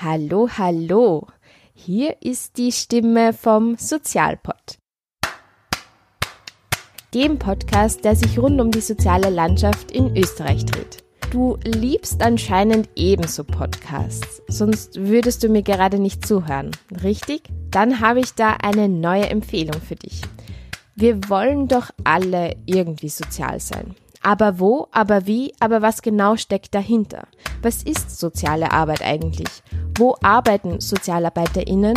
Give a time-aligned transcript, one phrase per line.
[0.00, 1.26] Hallo, hallo.
[1.74, 4.78] Hier ist die Stimme vom Sozialpod.
[7.12, 10.98] Dem Podcast, der sich rund um die soziale Landschaft in Österreich dreht.
[11.32, 16.70] Du liebst anscheinend ebenso Podcasts, sonst würdest du mir gerade nicht zuhören,
[17.02, 17.42] richtig?
[17.72, 20.22] Dann habe ich da eine neue Empfehlung für dich.
[20.94, 23.96] Wir wollen doch alle irgendwie sozial sein.
[24.22, 27.28] Aber wo, aber wie, aber was genau steckt dahinter?
[27.62, 29.62] Was ist soziale Arbeit eigentlich?
[29.96, 31.94] Wo arbeiten SozialarbeiterInnen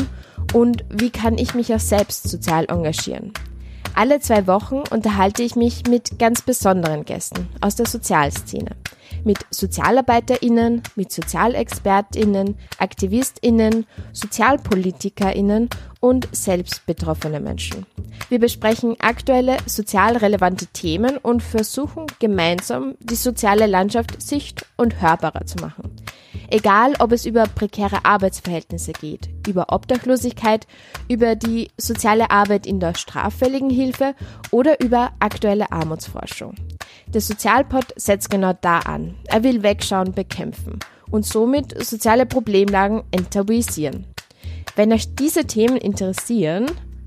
[0.53, 3.33] und wie kann ich mich auch selbst sozial engagieren?
[3.93, 8.80] Alle zwei Wochen unterhalte ich mich mit ganz besonderen Gästen aus der Sozialszene.
[9.23, 17.85] Mit SozialarbeiterInnen, mit SozialexpertInnen, AktivistInnen, SozialpolitikerInnen und selbst betroffene Menschen.
[18.29, 25.45] Wir besprechen aktuelle sozial relevante Themen und versuchen gemeinsam die soziale Landschaft sicht- und hörbarer
[25.45, 25.91] zu machen.
[26.49, 30.67] Egal, ob es über prekäre Arbeitsverhältnisse geht, über Obdachlosigkeit,
[31.07, 34.15] über die soziale Arbeit in der straffälligen Hilfe
[34.51, 36.55] oder über aktuelle Armutsforschung.
[37.07, 39.15] Der Sozialpod setzt genau da an.
[39.25, 44.05] Er will Wegschauen bekämpfen und somit soziale Problemlagen enttabuisieren.
[44.75, 46.65] Wenn euch diese Themen interessieren,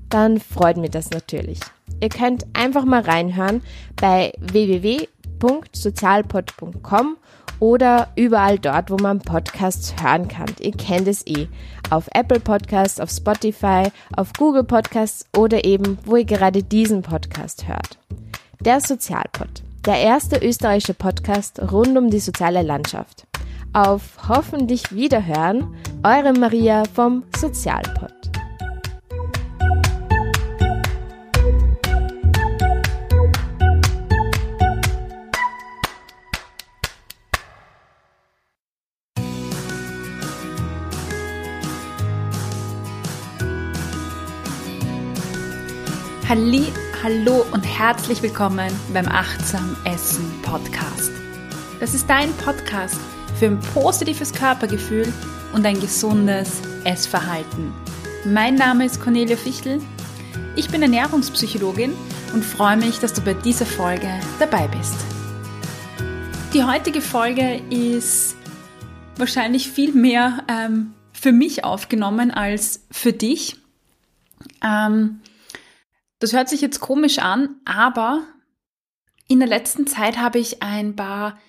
[0.09, 1.59] dann freut mich das natürlich.
[2.01, 3.63] Ihr könnt einfach mal reinhören
[3.95, 7.17] bei www.sozialpod.com
[7.59, 10.53] oder überall dort, wo man Podcasts hören kann.
[10.59, 11.47] Ihr kennt es eh.
[11.89, 17.67] Auf Apple Podcasts, auf Spotify, auf Google Podcasts oder eben, wo ihr gerade diesen Podcast
[17.67, 17.97] hört.
[18.59, 19.63] Der Sozialpod.
[19.85, 23.27] Der erste österreichische Podcast rund um die soziale Landschaft.
[23.71, 28.11] Auf hoffentlich Wiederhören, eure Maria vom Sozialpod.
[46.27, 46.73] Halli,
[47.05, 51.11] hallo und herzlich willkommen beim Achtsam Essen Podcast.
[51.79, 52.99] Das ist dein Podcast
[53.37, 55.13] für ein positives Körpergefühl
[55.53, 57.71] und ein gesundes Essverhalten.
[58.25, 59.83] Mein Name ist Cornelia Fichtel.
[60.55, 61.93] Ich bin Ernährungspsychologin
[62.33, 64.09] und freue mich, dass du bei dieser Folge
[64.39, 64.95] dabei bist.
[66.55, 68.35] Die heutige Folge ist
[69.15, 73.57] wahrscheinlich viel mehr ähm, für mich aufgenommen als für dich.
[74.63, 75.19] Ähm,
[76.19, 78.23] das hört sich jetzt komisch an, aber
[79.27, 81.39] in der letzten Zeit habe ich ein paar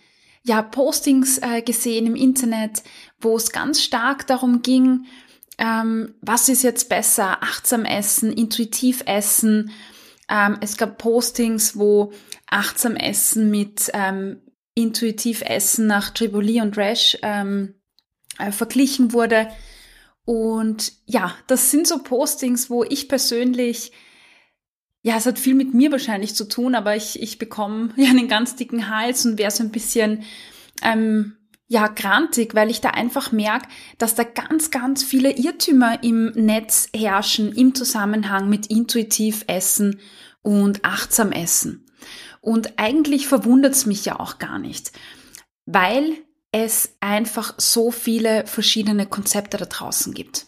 [0.42, 2.82] ja, Postings äh, gesehen im Internet,
[3.20, 5.06] wo es ganz stark darum ging,
[5.58, 9.70] ähm, was ist jetzt besser, achtsam essen, intuitiv essen.
[10.28, 12.12] Ähm, es gab Postings, wo
[12.46, 14.42] achtsam essen mit ähm,
[14.74, 17.74] intuitiv essen nach Triboli und Rash ähm,
[18.38, 19.48] äh, verglichen wurde.
[20.24, 23.92] Und ja, das sind so Postings, wo ich persönlich
[25.06, 28.26] ja, es hat viel mit mir wahrscheinlich zu tun, aber ich, ich bekomme ja einen
[28.26, 30.24] ganz dicken Hals und wäre so ein bisschen,
[30.82, 31.36] ähm,
[31.68, 33.68] ja, grantig, weil ich da einfach merke,
[33.98, 40.00] dass da ganz, ganz viele Irrtümer im Netz herrschen im Zusammenhang mit intuitiv Essen
[40.42, 41.86] und achtsam Essen.
[42.40, 44.90] Und eigentlich verwundert es mich ja auch gar nicht,
[45.66, 46.14] weil
[46.50, 50.46] es einfach so viele verschiedene Konzepte da draußen gibt.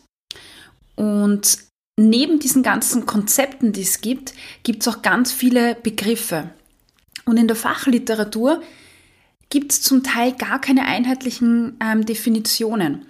[0.97, 1.68] Und
[1.99, 4.33] neben diesen ganzen Konzepten, die es gibt,
[4.63, 6.51] gibt es auch ganz viele Begriffe.
[7.25, 8.63] Und in der Fachliteratur
[9.51, 13.07] gibt es zum Teil gar keine einheitlichen ähm, Definitionen.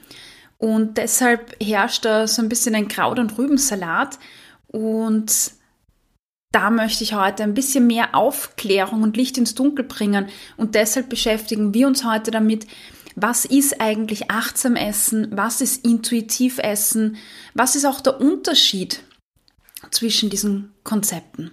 [0.56, 4.18] Und deshalb herrscht da so ein bisschen ein Kraut- und Rübensalat.
[4.68, 5.52] Und
[6.50, 10.28] da möchte ich heute ein bisschen mehr Aufklärung und Licht ins Dunkel bringen.
[10.56, 12.66] Und deshalb beschäftigen wir uns heute damit,
[13.20, 17.16] was ist eigentlich achtsam Essen, was ist intuitiv Essen,
[17.54, 19.02] was ist auch der Unterschied
[19.90, 21.52] zwischen diesen Konzepten.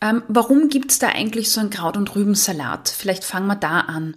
[0.00, 2.88] Ähm, warum gibt es da eigentlich so ein Kraut- und Rübensalat?
[2.88, 4.16] Vielleicht fangen wir da an.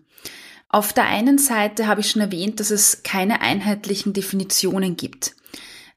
[0.69, 5.35] Auf der einen Seite habe ich schon erwähnt, dass es keine einheitlichen Definitionen gibt.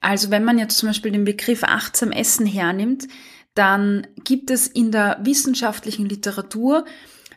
[0.00, 3.08] Also wenn man jetzt zum Beispiel den Begriff achtsam Essen hernimmt,
[3.54, 6.84] dann gibt es in der wissenschaftlichen Literatur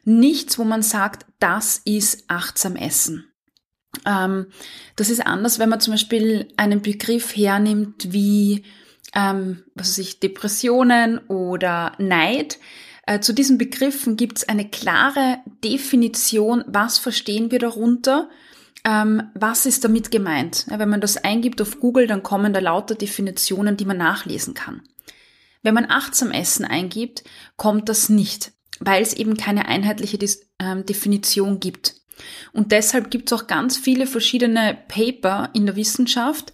[0.03, 3.25] nichts, wo man sagt, das ist achtsam Essen.
[4.05, 4.47] Ähm,
[4.95, 8.63] das ist anders, wenn man zum Beispiel einen Begriff hernimmt wie
[9.13, 12.59] ähm, was weiß ich, Depressionen oder Neid.
[13.05, 18.29] Äh, zu diesen Begriffen gibt es eine klare Definition, was verstehen wir darunter,
[18.85, 20.65] ähm, was ist damit gemeint.
[20.69, 24.81] Wenn man das eingibt auf Google, dann kommen da lauter Definitionen, die man nachlesen kann.
[25.63, 27.23] Wenn man achtsam Essen eingibt,
[27.55, 31.95] kommt das nicht weil es eben keine einheitliche Dis ähm, Definition gibt.
[32.51, 36.51] Und deshalb gibt es auch ganz viele verschiedene Paper in der Wissenschaft,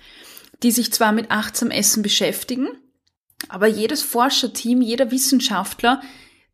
[0.63, 2.67] die sich zwar mit achtsam Essen beschäftigen,
[3.49, 6.01] aber jedes Forscherteam, jeder Wissenschaftler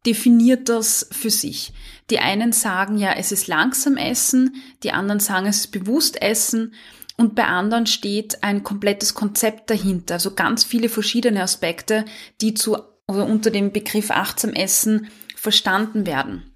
[0.05, 1.73] definiert das für sich.
[2.09, 6.73] Die einen sagen ja, es ist langsam Essen, die anderen sagen, es ist bewusst Essen
[7.15, 12.05] und bei anderen steht ein komplettes Konzept dahinter, also ganz viele verschiedene Aspekte,
[12.41, 12.77] die zu
[13.07, 15.07] oder unter dem Begriff achtsam Essen
[15.43, 16.55] verstanden werden.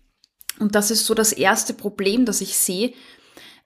[0.59, 2.93] Und das ist so das erste Problem, das ich sehe,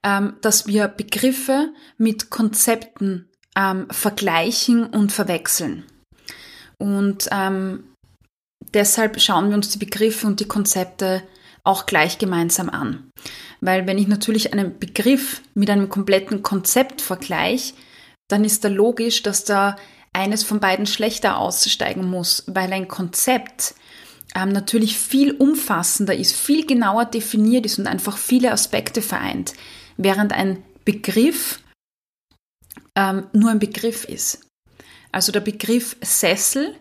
[0.03, 5.85] ähm, dass wir Begriffe mit Konzepten ähm, vergleichen und verwechseln.
[6.79, 7.83] Und ähm,
[8.73, 11.21] deshalb schauen wir uns die Begriffe und die Konzepte
[11.63, 13.11] auch gleich gemeinsam an.
[13.59, 17.75] Weil wenn ich natürlich einen Begriff mit einem kompletten Konzept vergleiche,
[18.27, 19.75] dann ist da logisch, dass da
[20.13, 23.75] eines von beiden schlechter aussteigen muss, weil ein Konzept
[24.35, 29.53] ähm, natürlich viel umfassender ist, viel genauer definiert ist und einfach viele Aspekte vereint,
[29.97, 31.59] während ein Begriff
[32.95, 34.47] ähm, nur ein Begriff ist.
[35.11, 36.75] Also der Begriff Sessel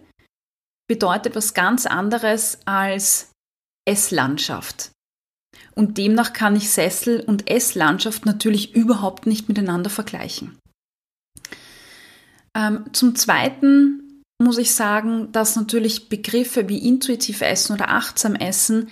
[0.88, 3.32] bedeutet was ganz anderes als
[3.88, 4.91] Esslandschaft.
[5.75, 10.58] Und demnach kann ich Sessel und Esslandschaft natürlich überhaupt nicht miteinander vergleichen.
[12.56, 14.09] Ähm, zum Zweiten
[14.40, 18.88] muss ich sagen, dass natürlich Begriffe wie intuitiv Essen oder achtsam Essen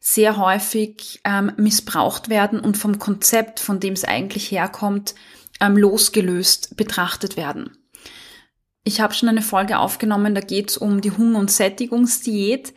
[0.00, 5.14] sehr häufig ähm, missbraucht werden und vom Konzept, von dem es eigentlich herkommt,
[5.60, 7.76] ähm, losgelöst betrachtet werden.
[8.84, 12.74] Ich habe schon eine Folge aufgenommen, da geht es um die Hunger- und Sättigungsdiät.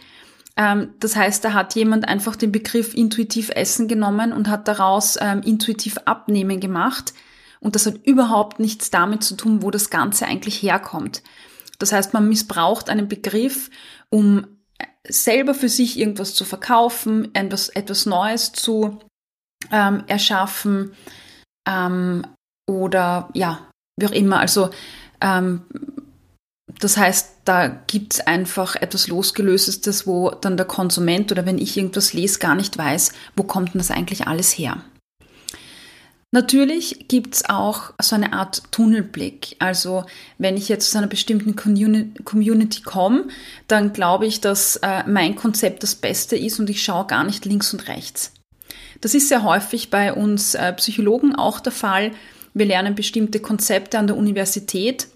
[0.57, 5.17] Ähm, das heißt, da hat jemand einfach den Begriff intuitiv Essen genommen und hat daraus
[5.19, 7.13] ähm, intuitiv Abnehmen gemacht.
[7.59, 11.23] Und das hat überhaupt nichts damit zu tun, wo das Ganze eigentlich herkommt.
[11.81, 13.69] Das heißt, man missbraucht einen Begriff,
[14.09, 14.45] um
[15.07, 18.99] selber für sich irgendwas zu verkaufen, etwas, etwas Neues zu
[19.71, 20.93] ähm, erschaffen
[21.67, 22.25] ähm,
[22.69, 23.67] oder ja,
[23.97, 24.39] wie auch immer.
[24.39, 24.69] Also
[25.21, 25.63] ähm,
[26.79, 32.13] das heißt, da gibt's einfach etwas Losgelöstes, wo dann der Konsument oder wenn ich irgendwas
[32.13, 34.83] lese, gar nicht weiß, wo kommt denn das eigentlich alles her.
[36.33, 39.57] Natürlich gibt's auch so eine Art Tunnelblick.
[39.59, 40.05] Also
[40.37, 43.27] wenn ich jetzt zu einer bestimmten Community komme,
[43.67, 47.43] dann glaube ich, dass äh, mein Konzept das Beste ist und ich schaue gar nicht
[47.43, 48.31] links und rechts.
[49.01, 52.11] Das ist sehr häufig bei uns äh, Psychologen auch der Fall.
[52.53, 55.07] Wir lernen bestimmte Konzepte an der Universität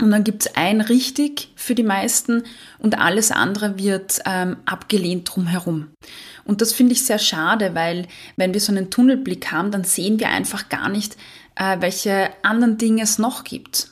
[0.00, 2.42] und dann gibt's ein richtig für die meisten
[2.78, 5.88] und alles andere wird ähm, abgelehnt drumherum.
[6.44, 8.06] Und das finde ich sehr schade, weil
[8.36, 11.16] wenn wir so einen Tunnelblick haben, dann sehen wir einfach gar nicht,
[11.54, 13.88] äh, welche anderen Dinge es noch gibt.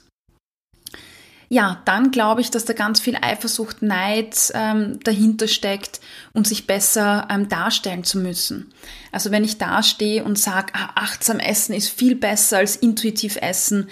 [1.49, 6.01] Ja, dann glaube ich, dass da ganz viel Eifersucht, Neid ähm, dahinter steckt
[6.33, 8.73] und sich besser ähm, darstellen zu müssen.
[9.13, 13.89] Also wenn ich dastehe und sage, ah, achtsam essen ist viel besser als intuitiv essen,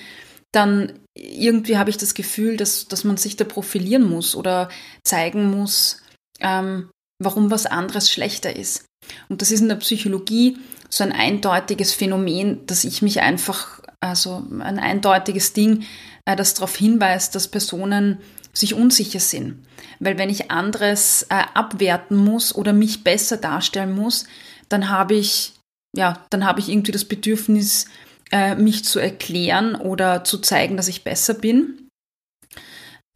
[0.53, 4.69] dann irgendwie habe ich das Gefühl, dass, dass man sich da profilieren muss oder
[5.05, 6.03] zeigen muss,
[6.41, 6.91] ähm,
[7.23, 8.85] warum was anderes schlechter ist.
[9.29, 10.59] Und das ist in der Psychologie
[10.89, 15.85] so ein eindeutiges Phänomen, dass ich mich einfach, also ein eindeutiges Ding,
[16.25, 18.19] äh, das darauf hinweist, dass Personen
[18.53, 19.65] sich unsicher sind.
[20.01, 24.27] Weil wenn ich anderes äh, abwerten muss oder mich besser darstellen muss,
[24.69, 25.55] dann habe ich,
[25.97, 27.87] ja, dann habe ich irgendwie das Bedürfnis,
[28.31, 31.89] äh, mich zu erklären oder zu zeigen, dass ich besser bin,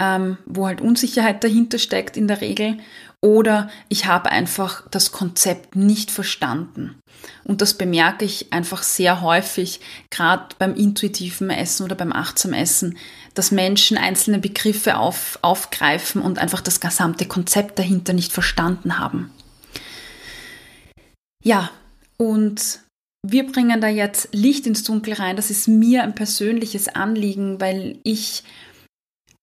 [0.00, 2.78] ähm, wo halt Unsicherheit dahinter steckt in der Regel.
[3.20, 6.98] Oder ich habe einfach das Konzept nicht verstanden.
[7.44, 9.80] Und das bemerke ich einfach sehr häufig,
[10.10, 12.98] gerade beim intuitiven Essen oder beim achtsamen Essen,
[13.32, 19.30] dass Menschen einzelne Begriffe auf, aufgreifen und einfach das gesamte Konzept dahinter nicht verstanden haben.
[21.42, 21.70] Ja,
[22.16, 22.80] und
[23.26, 25.36] wir bringen da jetzt Licht ins Dunkel rein.
[25.36, 28.44] Das ist mir ein persönliches Anliegen, weil ich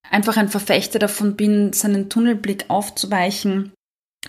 [0.07, 3.71] einfach ein Verfechter davon bin, seinen Tunnelblick aufzuweichen,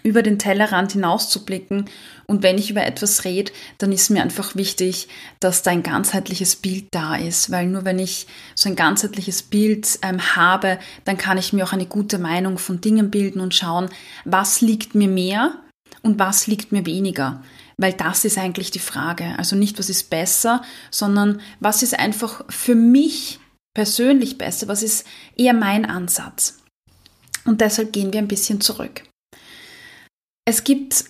[0.02, 1.85] über den Tellerrand hinauszublicken.
[2.26, 6.56] Und wenn ich über etwas rede, dann ist mir einfach wichtig, dass da ein ganzheitliches
[6.56, 7.50] Bild da ist.
[7.50, 11.75] Weil nur wenn ich so ein ganzheitliches Bild ähm, habe, dann kann ich mir auch
[11.75, 13.90] eine gute Meinung von Dingen bilden und schauen,
[14.25, 15.56] was liegt mir mehr
[16.00, 17.42] und was liegt mir weniger.
[17.76, 19.38] Weil das ist eigentlich die Frage.
[19.38, 23.41] Also nicht, was ist besser, sondern was ist einfach für mich
[23.75, 26.59] persönlich besser, was ist eher mein Ansatz.
[27.45, 29.02] Und deshalb gehen wir ein bisschen zurück.
[30.45, 31.05] Es gibt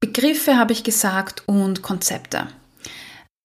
[0.00, 2.48] Begriffe, habe ich gesagt, und Konzepte.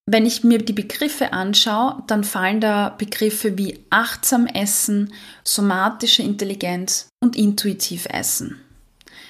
[0.06, 5.14] Wenn ich mir die Begriffe anschaue, dann fallen da Begriffe wie achtsam Essen,
[5.44, 8.60] somatische Intelligenz und intuitiv Essen.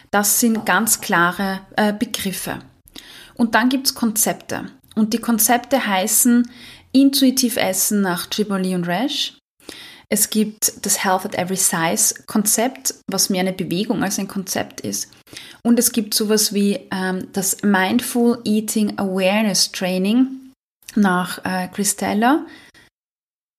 [0.10, 2.60] Das sind ganz klare äh, Begriffe.
[3.36, 4.70] Und dann gibt's Konzepte.
[4.96, 6.50] Und die Konzepte heißen
[6.92, 9.38] intuitiv Essen nach Triboli und Rash.
[10.10, 14.82] Es gibt das Health at Every Size Konzept, was mehr eine Bewegung als ein Konzept
[14.82, 15.10] ist.
[15.63, 20.28] Und es gibt sowas wie ähm, das Mindful Eating Awareness Training
[20.96, 22.46] nach äh, Christella.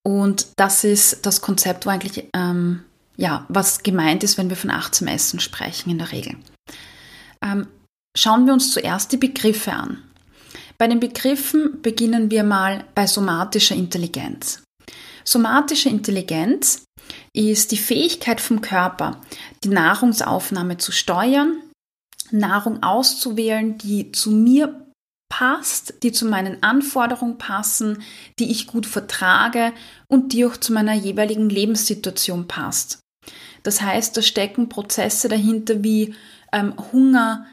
[0.05, 2.85] Und das ist das Konzept, wo eigentlich, ähm,
[3.17, 6.37] ja, was gemeint ist, wenn wir von achtsam Essen sprechen in der Regel.
[7.41, 7.67] Ähm,
[8.15, 10.01] schauen wir uns zuerst die Begriffe an.
[10.77, 14.63] Bei den Begriffen beginnen wir mal bei somatischer Intelligenz.
[15.23, 16.83] Somatische Intelligenz
[17.33, 19.21] ist die Fähigkeit vom Körper,
[19.63, 21.61] die Nahrungsaufnahme zu steuern,
[22.31, 24.85] Nahrung auszuwählen, die zu mir
[25.29, 28.03] passt, die zu meinen Anforderungen passen,
[28.39, 29.73] die ich gut vertrage
[30.07, 32.99] und die auch zu meiner jeweiligen Lebenssituation passt.
[33.63, 36.13] Das heißt, da stecken Prozesse dahinter wie
[36.51, 37.47] ähm, Hunger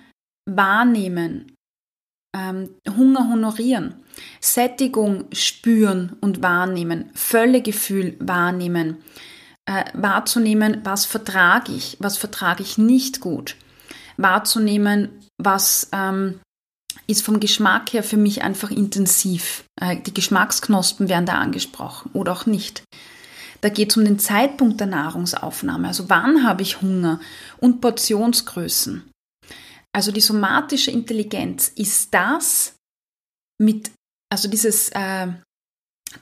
[0.46, 1.54] wahrnehmen,
[2.34, 3.94] ähm, Hunger honorieren,
[4.40, 8.98] Sättigung spüren und wahrnehmen, Völlegefühl wahrnehmen,
[9.66, 13.56] äh, wahrzunehmen, was vertrage ich, was vertrage ich nicht gut,
[14.16, 16.40] wahrzunehmen, was ähm,
[17.06, 19.64] ist vom Geschmack her für mich einfach intensiv.
[19.80, 22.82] Äh, die Geschmacksknospen werden da angesprochen oder auch nicht.
[23.60, 27.20] Da geht es um den Zeitpunkt der Nahrungsaufnahme, also wann habe ich Hunger
[27.58, 29.11] und Portionsgrößen.
[29.94, 32.74] Also die somatische Intelligenz ist das
[33.58, 33.90] mit,
[34.30, 35.28] also dieses, äh,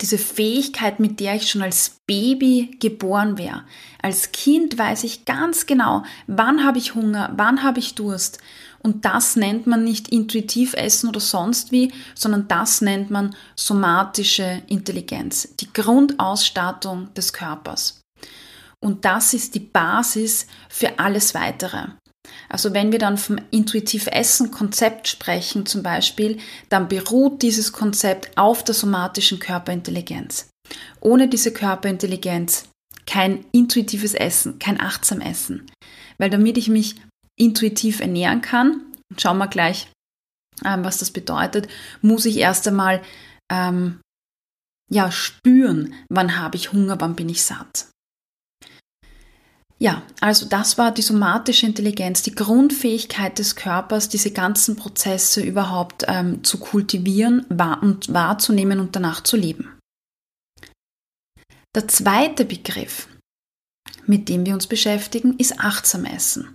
[0.01, 3.65] diese Fähigkeit, mit der ich schon als Baby geboren wäre.
[4.03, 8.39] Als Kind weiß ich ganz genau, wann habe ich Hunger, wann habe ich Durst.
[8.83, 14.63] Und das nennt man nicht intuitiv Essen oder sonst wie, sondern das nennt man somatische
[14.69, 18.01] Intelligenz, die Grundausstattung des Körpers.
[18.83, 21.89] Und das ist die Basis für alles Weitere.
[22.49, 28.37] Also wenn wir dann vom intuitiv Essen Konzept sprechen zum Beispiel, dann beruht dieses Konzept
[28.37, 30.49] auf der somatischen Körperintelligenz.
[31.01, 32.65] Ohne diese Körperintelligenz
[33.07, 35.67] kein intuitives Essen, kein achtsam Essen.
[36.19, 36.97] Weil damit ich mich
[37.39, 38.83] intuitiv ernähren kann,
[39.17, 39.89] schauen wir gleich,
[40.65, 41.69] ähm, was das bedeutet,
[42.03, 43.03] muss ich erst einmal
[43.51, 44.01] ähm,
[44.91, 47.89] ja, spüren, wann habe ich Hunger, wann bin ich satt.
[49.83, 56.05] Ja, also das war die somatische Intelligenz, die Grundfähigkeit des Körpers, diese ganzen Prozesse überhaupt
[56.07, 59.79] ähm, zu kultivieren wahr und wahrzunehmen und danach zu leben.
[61.75, 63.09] Der zweite Begriff,
[64.05, 66.55] mit dem wir uns beschäftigen, ist achtsam Essen.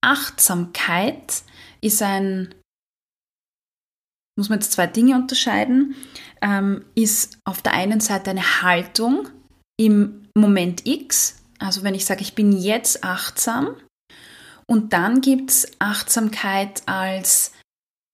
[0.00, 1.42] Achtsamkeit
[1.80, 2.54] ist ein,
[4.38, 5.96] muss man jetzt zwei Dinge unterscheiden,
[6.42, 9.28] ähm, ist auf der einen Seite eine Haltung
[9.80, 13.76] im Moment X, also wenn ich sage, ich bin jetzt achtsam
[14.66, 17.52] und dann gibt es Achtsamkeit als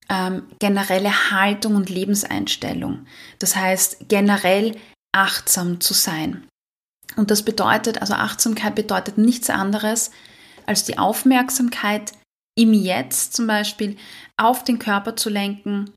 [0.08, 3.06] ähm, generelle Haltung und Lebenseinstellung.
[3.38, 4.76] Das heißt, generell
[5.12, 6.46] achtsam zu sein.
[7.16, 10.10] Und das bedeutet, also Achtsamkeit bedeutet nichts anderes,
[10.66, 12.12] als die Aufmerksamkeit
[12.56, 13.96] im Jetzt zum Beispiel
[14.36, 15.92] auf den Körper zu lenken.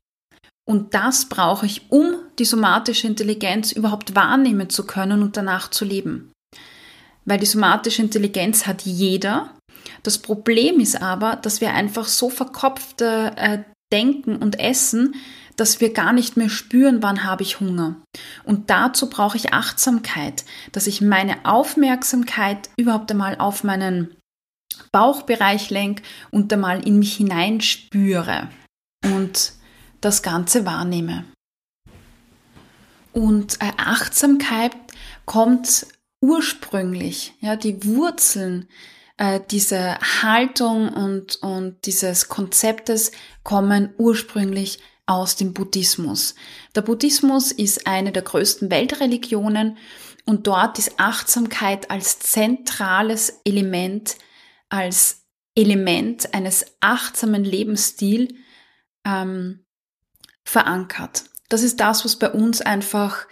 [0.66, 5.84] Und das brauche ich, um die somatische Intelligenz überhaupt wahrnehmen zu können und danach zu
[5.84, 6.33] leben
[7.24, 9.50] weil die somatische Intelligenz hat jeder.
[10.02, 15.14] Das Problem ist aber, dass wir einfach so verkopft äh, denken und essen,
[15.56, 17.96] dass wir gar nicht mehr spüren, wann habe ich Hunger.
[18.44, 24.16] Und dazu brauche ich Achtsamkeit, dass ich meine Aufmerksamkeit überhaupt einmal auf meinen
[24.90, 28.48] Bauchbereich lenke und einmal in mich hineinspüre
[29.04, 29.52] und
[30.00, 31.24] das Ganze wahrnehme.
[33.12, 34.72] Und äh, Achtsamkeit
[35.24, 35.86] kommt
[36.24, 38.66] ursprünglich, ja, die Wurzeln
[39.18, 43.12] äh, dieser Haltung und, und dieses Konzeptes
[43.42, 46.34] kommen ursprünglich aus dem Buddhismus.
[46.74, 49.76] Der Buddhismus ist eine der größten Weltreligionen
[50.24, 54.16] und dort ist Achtsamkeit als zentrales Element,
[54.70, 58.32] als Element eines achtsamen Lebensstils
[59.04, 59.66] ähm,
[60.42, 61.24] verankert.
[61.50, 63.26] Das ist das, was bei uns einfach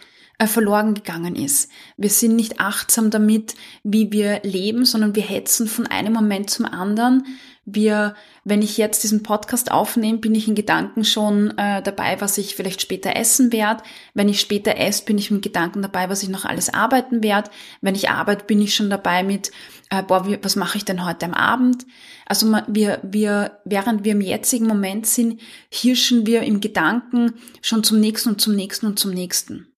[0.48, 1.70] verloren gegangen ist.
[1.96, 6.66] Wir sind nicht achtsam damit, wie wir leben, sondern wir hetzen von einem Moment zum
[6.66, 7.24] anderen.
[7.64, 12.36] Wir, wenn ich jetzt diesen Podcast aufnehme, bin ich in Gedanken schon äh, dabei, was
[12.38, 13.84] ich vielleicht später essen werde.
[14.14, 17.50] Wenn ich später esse, bin ich mit Gedanken dabei, was ich noch alles arbeiten werde.
[17.80, 19.52] Wenn ich arbeite, bin ich schon dabei mit,
[19.90, 21.86] äh, boah, wie, was mache ich denn heute am Abend?
[22.26, 28.00] Also wir, wir, während wir im jetzigen Moment sind, hirschen wir im Gedanken schon zum
[28.00, 29.71] nächsten und zum nächsten und zum nächsten.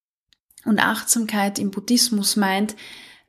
[0.65, 2.75] Und Achtsamkeit im Buddhismus meint,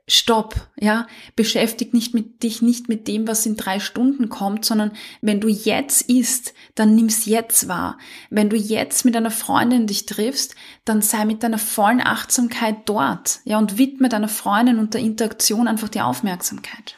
[0.07, 4.91] Stopp, ja, beschäftig nicht mit dich nicht mit dem, was in drei Stunden kommt, sondern
[5.21, 7.97] wenn du jetzt isst, dann nimm's jetzt wahr.
[8.29, 10.53] Wenn du jetzt mit einer Freundin dich triffst,
[10.85, 15.67] dann sei mit deiner vollen Achtsamkeit dort, ja, und widme deiner Freundin und der Interaktion
[15.67, 16.97] einfach die Aufmerksamkeit.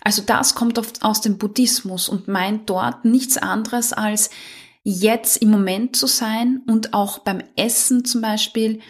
[0.00, 4.30] Also das kommt oft aus dem Buddhismus und meint dort nichts anderes als
[4.84, 8.80] jetzt im Moment zu sein und auch beim Essen zum Beispiel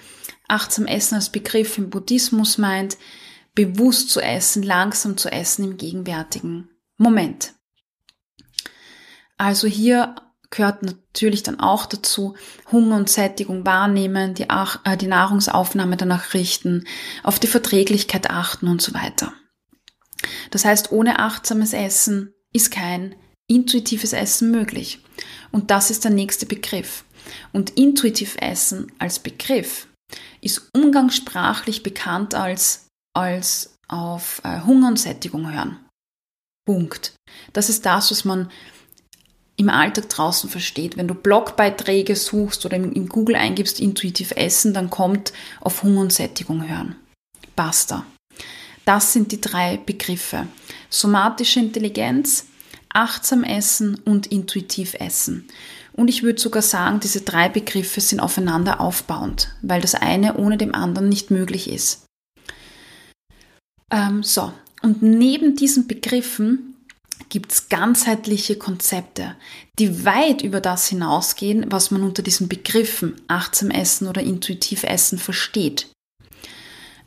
[0.48, 2.96] Achtsam Essen als Begriff im Buddhismus meint,
[3.54, 7.54] bewusst zu essen, langsam zu essen im gegenwärtigen Moment.
[9.38, 10.14] Also hier
[10.50, 12.36] gehört natürlich dann auch dazu,
[12.70, 16.84] Hunger und Sättigung wahrnehmen, die, äh, die Nahrungsaufnahme danach richten,
[17.22, 19.32] auf die Verträglichkeit achten und so weiter.
[20.50, 23.14] Das heißt, ohne achtsames Essen ist kein
[23.48, 25.00] intuitives Essen möglich.
[25.52, 27.04] Und das ist der nächste Begriff.
[27.52, 29.85] Und intuitiv Essen als Begriff
[30.46, 35.78] ist umgangssprachlich bekannt als, als auf äh, Hunger und Sättigung hören.
[36.66, 37.14] Punkt.
[37.52, 38.50] Das ist das, was man
[39.56, 40.96] im Alltag draußen versteht.
[40.96, 46.12] Wenn du Blogbeiträge suchst oder in Google eingibst intuitiv essen, dann kommt auf Hunger und
[46.12, 46.96] Sättigung hören.
[47.54, 48.04] Basta.
[48.84, 50.46] Das sind die drei Begriffe.
[50.90, 52.46] Somatische Intelligenz,
[52.88, 55.48] achtsam essen und intuitiv essen.
[55.96, 60.58] Und ich würde sogar sagen, diese drei Begriffe sind aufeinander aufbauend, weil das eine ohne
[60.58, 62.04] dem anderen nicht möglich ist.
[63.90, 66.74] Ähm, so, und neben diesen Begriffen
[67.30, 69.36] gibt es ganzheitliche Konzepte,
[69.78, 75.18] die weit über das hinausgehen, was man unter diesen Begriffen achtsam Essen oder intuitiv Essen
[75.18, 75.88] versteht.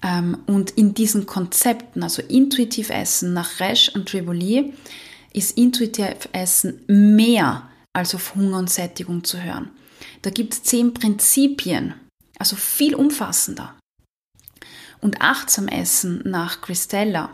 [0.01, 4.74] Ähm, und in diesen Konzepten, also intuitiv Essen nach Resch und Triboli,
[5.31, 7.68] ist intuitiv Essen mehr
[8.00, 9.70] als auf Hunger und Sättigung zu hören.
[10.22, 11.94] Da gibt es zehn Prinzipien,
[12.38, 13.75] also viel umfassender.
[15.01, 17.29] Und achtsam Essen nach Christella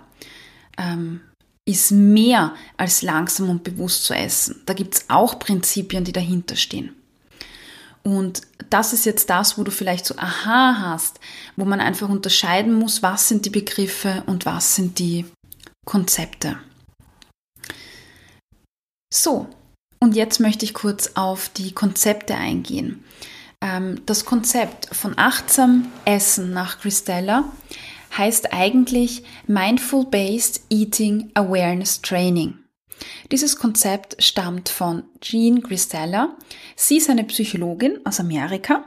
[0.78, 1.22] ähm,
[1.68, 4.62] ist mehr als langsam und bewusst zu essen.
[4.66, 6.96] Da gibt es auch Prinzipien, die dahinter stehen.
[8.04, 11.20] Und das ist jetzt das, wo du vielleicht so Aha hast,
[11.56, 15.26] wo man einfach unterscheiden muss, was sind die Begriffe und was sind die
[15.88, 16.60] Konzepte.
[19.12, 19.48] So,
[20.06, 23.04] und jetzt möchte ich kurz auf die Konzepte eingehen.
[23.60, 27.52] Ähm, das Konzept von achtsam Essen nach Christella
[28.16, 32.60] heißt eigentlich Mindful Based Eating Awareness Training.
[33.32, 36.38] Dieses Konzept stammt von Jean Christella.
[36.76, 38.86] Sie ist eine Psychologin aus Amerika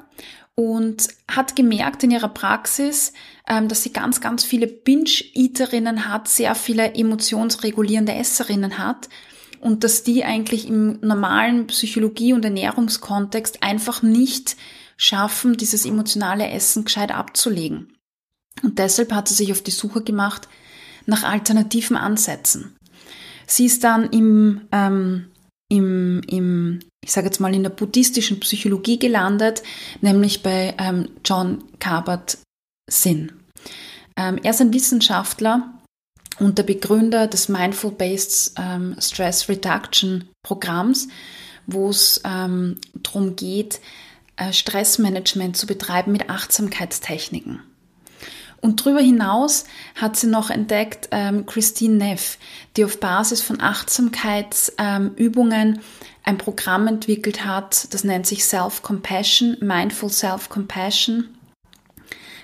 [0.54, 3.12] und hat gemerkt in ihrer Praxis,
[3.48, 9.08] ähm, dass sie ganz, ganz viele Binge-Eaterinnen hat, sehr viele emotionsregulierende Esserinnen hat
[9.60, 14.56] und dass die eigentlich im normalen Psychologie- und Ernährungskontext einfach nicht
[14.96, 17.94] schaffen, dieses emotionale Essen gescheit abzulegen.
[18.62, 20.48] Und deshalb hat sie sich auf die Suche gemacht
[21.06, 22.76] nach alternativen Ansätzen.
[23.46, 25.30] Sie ist dann im, ähm,
[25.70, 29.62] im, im ich sage jetzt mal, in der buddhistischen Psychologie gelandet,
[30.00, 33.32] nämlich bei ähm, John Kabat-Zinn.
[34.16, 35.77] Ähm, er ist ein Wissenschaftler,
[36.38, 41.08] und der Begründer des Mindful Based ähm, Stress Reduction Programms,
[41.66, 43.80] wo es ähm, darum geht,
[44.36, 47.60] äh, Stressmanagement zu betreiben mit Achtsamkeitstechniken.
[48.60, 52.38] Und darüber hinaus hat sie noch entdeckt ähm, Christine Neff,
[52.76, 55.80] die auf Basis von Achtsamkeitsübungen ähm,
[56.24, 61.37] ein Programm entwickelt hat, das nennt sich Self-Compassion, Mindful Self-Compassion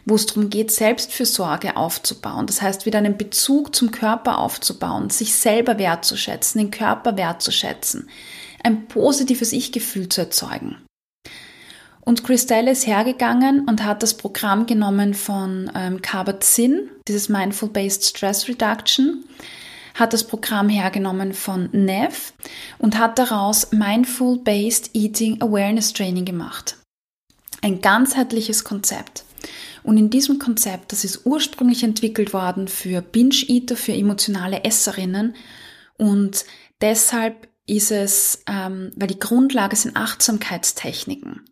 [0.07, 2.47] wo es darum geht, Selbstfürsorge aufzubauen.
[2.47, 8.09] Das heißt, wieder einen Bezug zum Körper aufzubauen, sich selber wertzuschätzen, den Körper wertzuschätzen,
[8.63, 10.77] ein positives Ich-Gefühl zu erzeugen.
[12.01, 18.47] Und Christelle ist hergegangen und hat das Programm genommen von ähm, Kabat-Zinn, dieses Mindful-Based Stress
[18.47, 19.25] Reduction,
[19.95, 22.35] hat das Programm hergenommen von Nev
[22.79, 26.77] und hat daraus Mindful-Based Eating Awareness Training gemacht.
[27.63, 29.24] Ein ganzheitliches Konzept.
[29.85, 35.37] Und in diesem Konzept, das ist ursprünglich entwickelt worden für Binge-Eater, für emotionale Esserinnen.
[35.99, 36.47] Und
[36.81, 41.43] deshalb ist es, ähm, weil die Grundlage sind Achtsamkeitstechniken,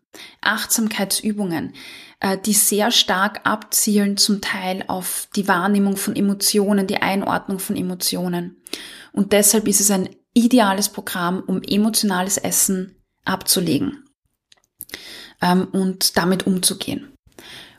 [0.41, 1.73] Achtsamkeitsübungen,
[2.19, 7.75] äh, die sehr stark abzielen zum Teil auf die Wahrnehmung von Emotionen, die Einordnung von
[7.75, 8.57] Emotionen.
[9.11, 14.05] Und deshalb ist es ein ideales Programm, um emotionales Essen abzulegen
[15.41, 17.12] ähm, und damit umzugehen.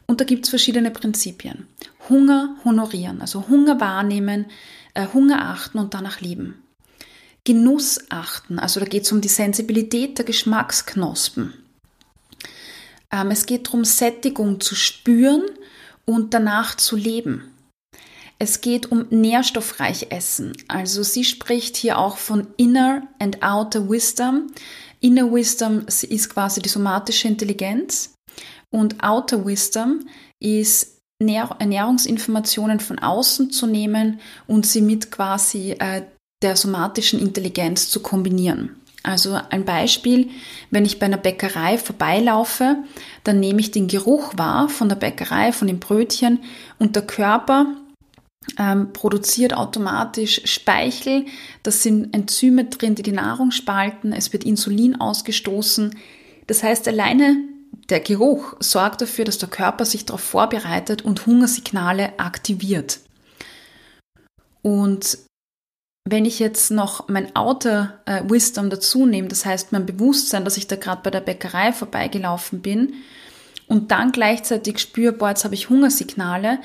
[0.06, 1.66] Und da gibt es verschiedene Prinzipien.
[2.08, 4.46] Hunger honorieren, also Hunger wahrnehmen,
[4.94, 6.62] äh, Hunger achten und danach lieben.
[7.44, 11.52] Genuss achten, also da geht es um die Sensibilität der Geschmacksknospen.
[13.10, 15.42] Ähm, es geht darum, Sättigung zu spüren
[16.04, 17.50] und danach zu leben.
[18.38, 20.54] Es geht um nährstoffreich Essen.
[20.68, 24.48] Also sie spricht hier auch von Inner and Outer Wisdom.
[25.00, 28.13] Inner Wisdom ist quasi die somatische Intelligenz
[28.74, 30.00] und Outer Wisdom
[30.40, 36.02] ist Ernährungsinformationen von außen zu nehmen und sie mit quasi äh,
[36.42, 38.70] der somatischen Intelligenz zu kombinieren.
[39.04, 40.30] Also ein Beispiel,
[40.72, 42.78] wenn ich bei einer Bäckerei vorbeilaufe,
[43.22, 46.40] dann nehme ich den Geruch wahr von der Bäckerei, von den Brötchen
[46.80, 47.66] und der Körper
[48.58, 51.26] ähm, produziert automatisch Speichel.
[51.62, 54.12] Das sind Enzyme drin, die die Nahrung spalten.
[54.12, 55.96] Es wird Insulin ausgestoßen.
[56.48, 57.53] Das heißt, alleine
[57.90, 63.00] der Geruch sorgt dafür, dass der Körper sich darauf vorbereitet und Hungersignale aktiviert.
[64.62, 65.18] Und
[66.06, 70.56] wenn ich jetzt noch mein Outer äh, Wisdom dazu nehme, das heißt mein Bewusstsein, dass
[70.56, 72.94] ich da gerade bei der Bäckerei vorbeigelaufen bin
[73.68, 76.58] und dann gleichzeitig spüre, boah, jetzt habe ich Hungersignale,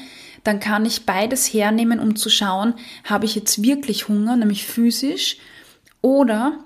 [0.43, 5.37] dann kann ich beides hernehmen, um zu schauen, habe ich jetzt wirklich Hunger, nämlich physisch,
[6.01, 6.63] oder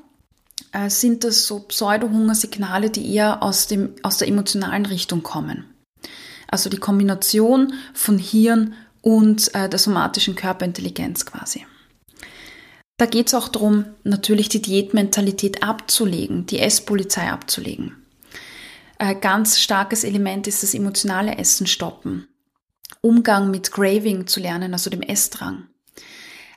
[0.74, 5.66] äh, sind das so Pseudo-Hungersignale, die eher aus, dem, aus der emotionalen Richtung kommen.
[6.48, 11.66] Also die Kombination von Hirn und äh, der somatischen Körperintelligenz quasi.
[12.98, 17.98] Da geht es auch darum, natürlich die Diätmentalität abzulegen, die Esspolizei abzulegen.
[19.00, 22.28] Ein ganz starkes Element ist das emotionale Essen stoppen.
[23.02, 25.68] Umgang mit Craving zu lernen, also dem Essdrang.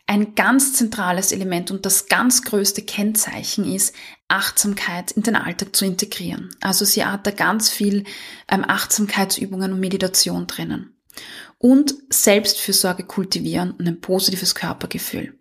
[0.08, 3.94] Ein ganz zentrales Element und das ganz größte Kennzeichen ist,
[4.28, 6.50] Achtsamkeit in den Alltag zu integrieren.
[6.60, 8.04] Also sie hat da ganz viel
[8.48, 10.96] ähm, Achtsamkeitsübungen und Meditation drinnen.
[11.58, 15.38] Und Selbstfürsorge kultivieren und ein positives Körpergefühl.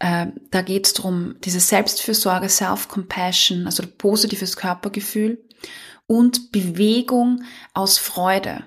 [0.00, 5.44] Äh, da geht es darum, diese Selbstfürsorge, Self-Compassion, also positives Körpergefühl
[6.06, 8.64] und Bewegung aus Freude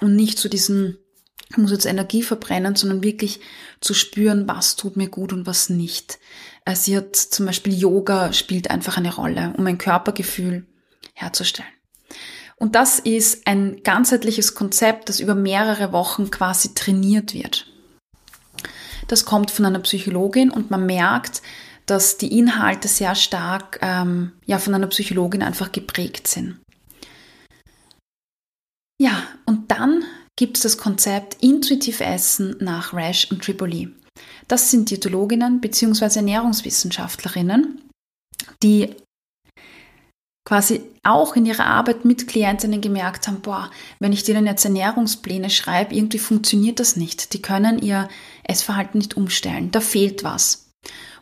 [0.00, 0.98] und nicht zu diesen
[1.48, 3.40] ich muss jetzt Energie verbrennen, sondern wirklich
[3.80, 6.18] zu spüren, was tut mir gut und was nicht.
[6.64, 10.66] Äh, sie hat zum Beispiel Yoga spielt einfach eine Rolle, um ein Körpergefühl
[11.14, 11.70] herzustellen.
[12.58, 17.66] Und das ist ein ganzheitliches Konzept, das über mehrere Wochen quasi trainiert wird.
[19.08, 21.42] Das kommt von einer Psychologin und man merkt,
[21.84, 26.58] dass die Inhalte sehr stark ähm, ja, von einer Psychologin einfach geprägt sind.
[28.98, 30.04] Ja, und dann
[30.36, 33.88] gibt es das Konzept intuitiv Essen nach Rash und Tripoli.
[34.48, 36.16] Das sind Diätologinnen bzw.
[36.16, 37.82] Ernährungswissenschaftlerinnen,
[38.62, 38.94] die
[40.46, 45.50] quasi auch in ihrer Arbeit mit Klientinnen gemerkt haben, boah, wenn ich denen jetzt Ernährungspläne
[45.50, 47.32] schreibe, irgendwie funktioniert das nicht.
[47.32, 48.08] Die können ihr
[48.44, 49.72] Essverhalten nicht umstellen.
[49.72, 50.70] Da fehlt was.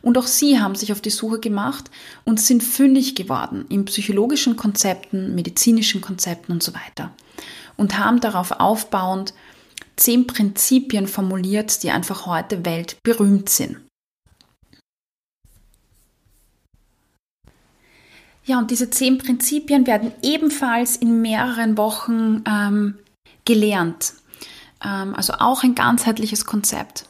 [0.03, 1.89] Und auch sie haben sich auf die Suche gemacht
[2.23, 7.11] und sind fündig geworden in psychologischen Konzepten, medizinischen Konzepten und so weiter
[7.77, 9.33] und haben darauf aufbauend
[9.95, 13.77] zehn Prinzipien formuliert, die einfach heute weltberühmt sind.
[18.45, 22.99] Ja, und diese zehn Prinzipien werden ebenfalls in mehreren Wochen ähm,
[23.43, 24.13] gelernt.
[24.83, 27.05] Ähm, also auch ein ganzheitliches Konzept.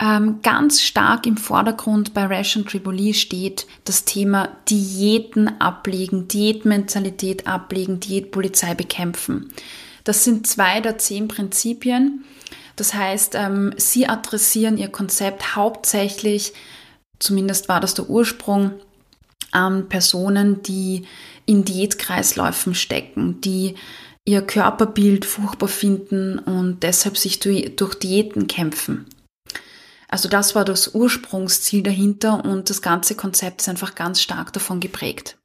[0.00, 8.00] Ähm, ganz stark im Vordergrund bei Ration Triboli steht das Thema Diäten ablegen, Diätmentalität ablegen,
[8.00, 9.52] Diätpolizei bekämpfen.
[10.02, 12.24] Das sind zwei der zehn Prinzipien.
[12.76, 16.52] Das heißt, ähm, sie adressieren ihr Konzept hauptsächlich,
[17.20, 18.72] zumindest war das der Ursprung,
[19.52, 21.04] an Personen, die
[21.46, 23.76] in Diätkreisläufen stecken, die
[24.24, 29.06] ihr Körperbild furchtbar finden und deshalb sich durch Diäten kämpfen.
[30.14, 34.78] Also das war das Ursprungsziel dahinter und das ganze Konzept ist einfach ganz stark davon
[34.78, 35.38] geprägt.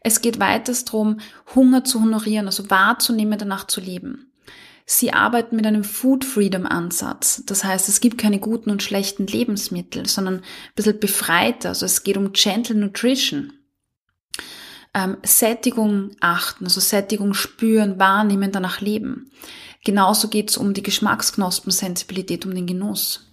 [0.00, 1.18] Es geht weiters darum,
[1.56, 4.30] Hunger zu honorieren, also wahrzunehmen, danach zu leben.
[4.86, 7.42] Sie arbeiten mit einem Food Freedom Ansatz.
[7.46, 10.42] Das heißt, es gibt keine guten und schlechten Lebensmittel, sondern ein
[10.76, 11.70] bisschen befreiter.
[11.70, 13.54] Also es geht um Gentle Nutrition.
[14.94, 19.32] Ähm, Sättigung achten, also Sättigung spüren, wahrnehmen, danach leben.
[19.84, 23.26] Genauso geht es um die Geschmacksknospensensibilität, um den Genuss.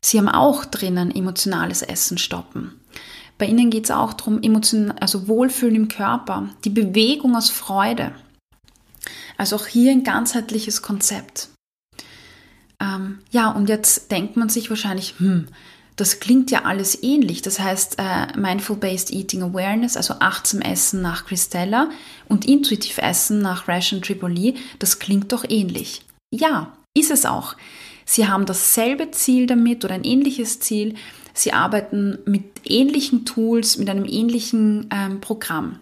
[0.00, 2.80] Sie haben auch drinnen emotionales Essen stoppen.
[3.38, 4.40] Bei ihnen geht es auch darum,
[5.00, 8.12] also Wohlfühlen im Körper, die Bewegung aus Freude.
[9.36, 11.48] Also auch hier ein ganzheitliches Konzept.
[12.80, 15.48] Ähm, ja, und jetzt denkt man sich wahrscheinlich, hm,
[15.98, 17.42] das klingt ja alles ähnlich.
[17.42, 21.90] Das heißt, äh, Mindful-Based Eating Awareness, also achtsam Essen nach Christella
[22.28, 26.02] und intuitiv Essen nach Ration Tripoli, das klingt doch ähnlich.
[26.32, 27.56] Ja, ist es auch.
[28.04, 30.94] Sie haben dasselbe Ziel damit oder ein ähnliches Ziel.
[31.34, 35.80] Sie arbeiten mit ähnlichen Tools, mit einem ähnlichen ähm, Programm.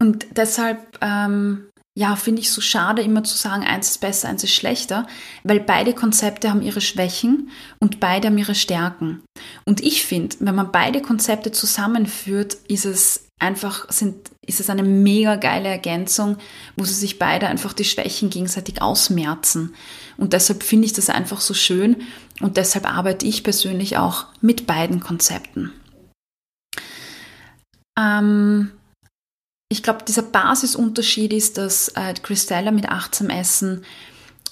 [0.00, 4.44] Und deshalb ähm, ja, finde ich so schade, immer zu sagen, eins ist besser, eins
[4.44, 5.06] ist schlechter,
[5.42, 7.50] weil beide Konzepte haben ihre Schwächen
[7.80, 9.22] und beide haben ihre Stärken.
[9.64, 14.82] Und ich finde, wenn man beide Konzepte zusammenführt, ist es einfach, sind, ist es eine
[14.82, 16.36] mega geile Ergänzung,
[16.76, 19.74] wo sie sich beide einfach die Schwächen gegenseitig ausmerzen.
[20.16, 21.96] Und deshalb finde ich das einfach so schön
[22.40, 25.72] und deshalb arbeite ich persönlich auch mit beiden Konzepten.
[27.98, 28.72] Ähm,
[29.68, 33.84] ich glaube, dieser Basisunterschied ist, dass äh, Christella mit achtsam Essen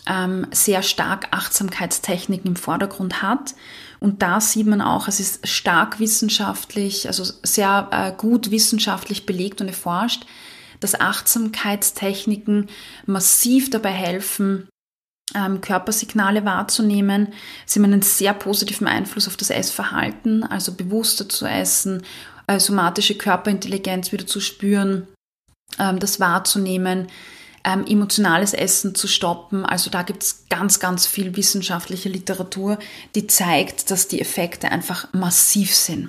[0.07, 3.55] ähm, sehr stark Achtsamkeitstechniken im Vordergrund hat.
[4.01, 9.61] Und da sieht man auch, es ist stark wissenschaftlich, also sehr äh, gut wissenschaftlich belegt
[9.61, 10.25] und erforscht,
[10.81, 12.69] dass Achtsamkeitstechniken
[13.07, 14.69] massiv dabei helfen,
[15.35, 17.33] ähm, Körpersignale wahrzunehmen.
[17.67, 22.03] Sie haben einen sehr positiven Einfluss auf das Essverhalten, also bewusster zu essen
[22.49, 25.07] äh, somatische Körperintelligenz wieder zu spüren,
[25.79, 27.07] ähm, das wahrzunehmen,
[27.68, 29.64] ähm, emotionales Essen zu stoppen.
[29.66, 32.78] Also da gibt es ganz, ganz viel wissenschaftliche Literatur,
[33.14, 36.09] die zeigt, dass die Effekte einfach massiv sind.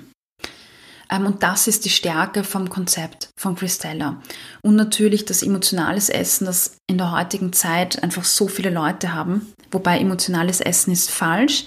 [1.10, 4.22] Ähm, und das ist die Stärke vom Konzept von Christella.
[4.62, 9.52] Und natürlich das emotionales Essen, das in der heutigen Zeit einfach so viele Leute haben.
[9.70, 11.66] Wobei emotionales Essen ist falsch.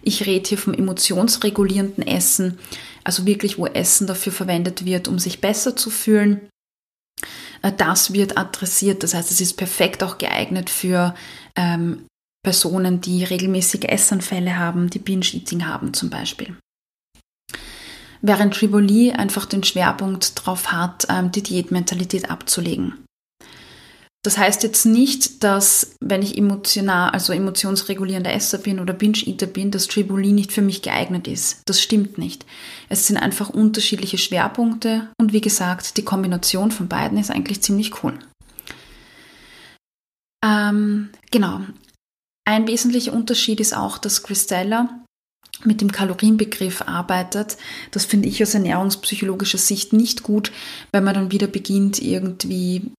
[0.00, 2.58] Ich rede hier vom emotionsregulierenden Essen,
[3.04, 6.48] also wirklich, wo Essen dafür verwendet wird, um sich besser zu fühlen.
[7.64, 11.14] Äh, das wird adressiert, das heißt, es ist perfekt auch geeignet für
[11.56, 12.06] ähm,
[12.44, 16.56] Personen, die regelmäßige Essanfälle haben, die Binge-Eating haben zum Beispiel.
[18.20, 23.03] Während Triboli einfach den Schwerpunkt darauf hat, ähm, die Diätmentalität abzulegen.
[24.24, 29.70] Das heißt jetzt nicht, dass wenn ich emotional, also emotionsregulierender Esser bin oder Binge-Eater bin,
[29.70, 31.60] dass Tribuli nicht für mich geeignet ist.
[31.66, 32.46] Das stimmt nicht.
[32.88, 38.02] Es sind einfach unterschiedliche Schwerpunkte und wie gesagt, die Kombination von beiden ist eigentlich ziemlich
[38.02, 38.18] cool.
[40.42, 41.60] Ähm, genau.
[42.46, 44.88] Ein wesentlicher Unterschied ist auch, dass Christella
[45.64, 47.58] mit dem Kalorienbegriff arbeitet.
[47.90, 50.50] Das finde ich aus ernährungspsychologischer Sicht nicht gut,
[50.92, 52.90] weil man dann wieder beginnt, irgendwie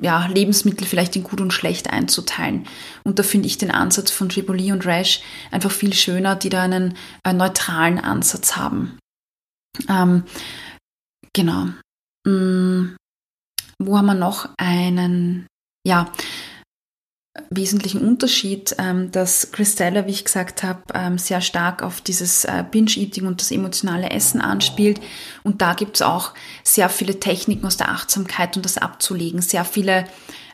[0.00, 2.66] ja, Lebensmittel vielleicht in gut und schlecht einzuteilen.
[3.04, 6.62] Und da finde ich den Ansatz von Tripoli und Rash einfach viel schöner, die da
[6.62, 8.98] einen äh, neutralen Ansatz haben.
[9.88, 10.24] Ähm,
[11.32, 11.68] genau.
[12.26, 12.96] Hm,
[13.78, 15.46] wo haben wir noch einen,
[15.86, 16.12] ja,
[17.50, 22.64] wesentlichen Unterschied, ähm, dass Christella, wie ich gesagt habe, ähm, sehr stark auf dieses äh,
[22.70, 25.00] Binge-Eating und das emotionale Essen anspielt.
[25.42, 29.40] Und da gibt es auch sehr viele Techniken aus der Achtsamkeit, um das abzulegen.
[29.40, 30.04] Sehr viele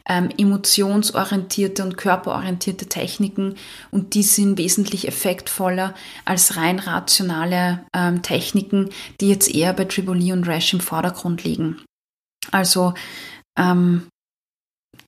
[0.09, 3.57] ähm, emotionsorientierte und körperorientierte Techniken.
[3.91, 5.95] Und die sind wesentlich effektvoller
[6.25, 11.83] als rein rationale ähm, Techniken, die jetzt eher bei Triboli und Rash im Vordergrund liegen.
[12.51, 12.95] Also
[13.59, 14.09] ähm,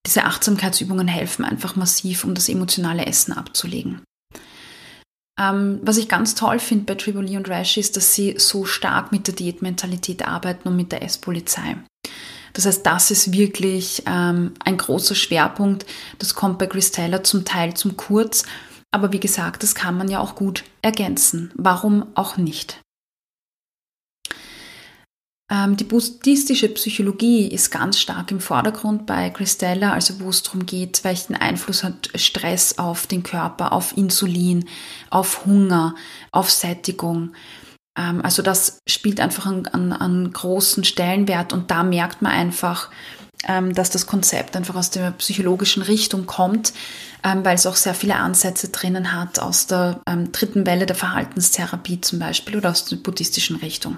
[0.07, 4.03] diese Achtsamkeitsübungen helfen einfach massiv, um das emotionale Essen abzulegen.
[5.39, 9.13] Ähm, was ich ganz toll finde bei Triboli und Rash ist, dass sie so stark
[9.13, 11.77] mit der Diätmentalität arbeiten und mit der Esspolizei.
[12.55, 15.85] Das heißt, das ist wirklich ähm, ein großer Schwerpunkt.
[16.19, 18.45] Das kommt bei Christella zum Teil zum Kurz.
[18.91, 21.53] Aber wie gesagt, das kann man ja auch gut ergänzen.
[21.55, 22.81] Warum auch nicht?
[25.49, 30.67] Ähm, die buddhistische Psychologie ist ganz stark im Vordergrund bei Christella, also wo es darum
[30.67, 34.69] geht, welchen Einfluss hat Stress auf den Körper, auf Insulin,
[35.09, 35.95] auf Hunger,
[36.33, 37.33] auf Sättigung.
[37.97, 42.91] Ähm, also das spielt einfach einen, einen, einen großen Stellenwert und da merkt man einfach,
[43.47, 46.73] ähm, dass das Konzept einfach aus der psychologischen Richtung kommt,
[47.23, 52.21] weil es auch sehr viele Ansätze drinnen hat aus der dritten Welle der Verhaltenstherapie zum
[52.21, 53.97] Beispiel oder aus der buddhistischen Richtung.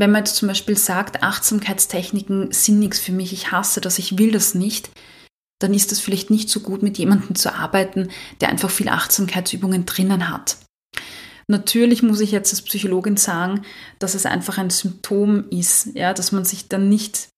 [0.00, 4.16] Wenn man jetzt zum Beispiel sagt, Achtsamkeitstechniken sind nichts für mich, ich hasse das, ich
[4.16, 4.88] will das nicht,
[5.58, 8.08] dann ist es vielleicht nicht so gut, mit jemandem zu arbeiten,
[8.40, 10.56] der einfach viel Achtsamkeitsübungen drinnen hat.
[11.48, 13.60] Natürlich muss ich jetzt als Psychologin sagen,
[13.98, 17.28] dass es einfach ein Symptom ist, ja, dass man sich dann nicht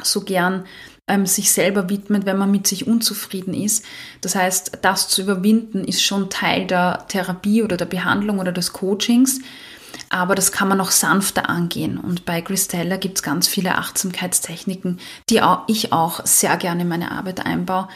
[0.00, 0.66] so gern
[1.08, 3.84] ähm, sich selber widmet, wenn man mit sich unzufrieden ist.
[4.20, 8.72] Das heißt, das zu überwinden ist schon Teil der Therapie oder der Behandlung oder des
[8.72, 9.40] Coachings
[10.10, 11.96] aber das kann man auch sanfter angehen.
[11.96, 16.88] Und bei Christella gibt es ganz viele Achtsamkeitstechniken, die auch ich auch sehr gerne in
[16.88, 17.88] meine Arbeit einbaue.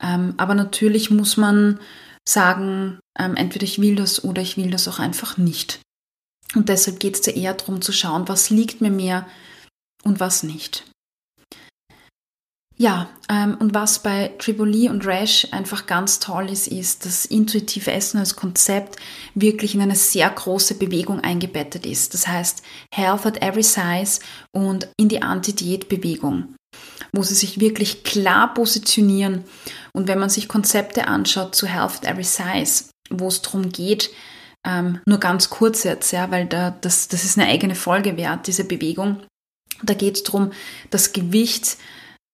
[0.00, 1.80] Ähm, aber natürlich muss man
[2.26, 5.80] sagen, ähm, entweder ich will das oder ich will das auch einfach nicht.
[6.54, 9.26] Und deshalb geht es da eher darum zu schauen, was liegt mir mehr
[10.04, 10.84] und was nicht.
[12.76, 17.92] Ja, ähm, und was bei Triboli und Rash einfach ganz toll ist, ist, dass intuitive
[17.92, 18.96] Essen als Konzept
[19.34, 22.14] wirklich in eine sehr große Bewegung eingebettet ist.
[22.14, 24.20] Das heißt, Health at every size
[24.52, 26.54] und in die Anti-Diät-Bewegung.
[27.12, 29.44] wo sie sich wirklich klar positionieren.
[29.92, 34.10] Und wenn man sich Konzepte anschaut zu Health at Every Size, wo es darum geht,
[34.66, 38.48] ähm, nur ganz kurz jetzt, ja, weil da, das, das ist eine eigene Folge wert,
[38.48, 39.22] diese Bewegung.
[39.82, 40.52] Da geht es darum,
[40.90, 41.76] das Gewicht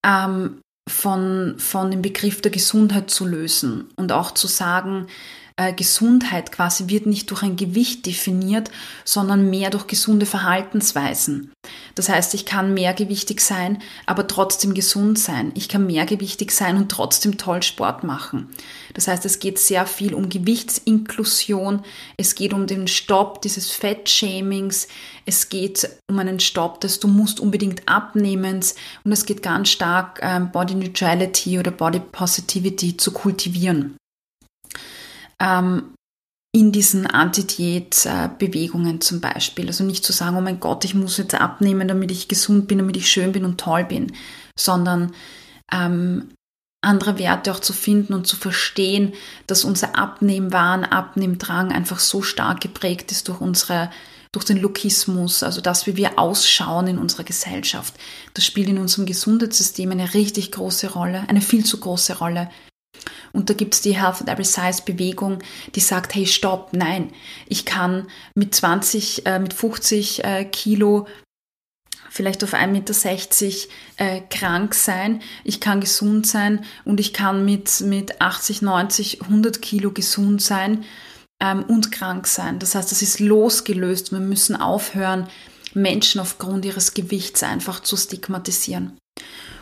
[0.04, 5.06] ähm, von, von dem Begriff der Gesundheit zu lösen und auch zu sagen,
[5.60, 8.70] äh, Gesundheit quasi wird nicht durch ein Gewicht definiert,
[9.04, 11.52] sondern mehr durch gesunde Verhaltensweisen.
[11.94, 15.52] Das heißt, ich kann mehrgewichtig sein, aber trotzdem gesund sein.
[15.54, 18.48] Ich kann mehrgewichtig sein und trotzdem toll Sport machen.
[18.94, 21.82] Das heißt, es geht sehr viel um Gewichtsinklusion,
[22.16, 24.88] es geht um den Stopp dieses Fettshamings,
[25.26, 30.20] es geht um einen Stopp des Du musst unbedingt abnehmens und es geht ganz stark
[30.22, 33.99] ähm, Body Neutrality oder Body Positivity zu kultivieren
[35.40, 35.94] ähm,
[36.52, 39.68] in diesen Anti-Diät-Bewegungen zum Beispiel.
[39.68, 42.78] Also nicht zu sagen, oh mein Gott, ich muss jetzt abnehmen, damit ich gesund bin,
[42.78, 44.12] damit ich schön bin und toll bin,
[44.58, 45.12] sondern
[45.72, 46.30] ähm,
[46.82, 49.12] andere Werte auch zu finden und zu verstehen,
[49.46, 53.90] dass unser Abnehmwahn, Abnehmdrang einfach so stark geprägt ist durch unsere
[54.32, 57.94] durch den Lokismus, also das, wie wir ausschauen in unserer Gesellschaft.
[58.34, 62.48] Das spielt in unserem Gesundheitssystem eine richtig große Rolle, eine viel zu große Rolle.
[63.32, 65.38] Und da gibt es die Health at Every Size Bewegung,
[65.74, 67.12] die sagt, hey, stopp, nein,
[67.46, 71.06] ich kann mit 20, äh, mit 50 äh, Kilo
[72.10, 72.94] vielleicht auf 1,60 Meter
[73.96, 79.62] äh, krank sein, ich kann gesund sein und ich kann mit, mit 80, 90, 100
[79.62, 80.84] Kilo gesund sein
[81.40, 82.58] ähm, und krank sein.
[82.58, 84.10] Das heißt, das ist losgelöst.
[84.10, 85.28] Wir müssen aufhören,
[85.72, 88.98] Menschen aufgrund ihres Gewichts einfach zu stigmatisieren.